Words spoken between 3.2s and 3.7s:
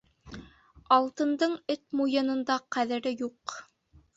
юҡ.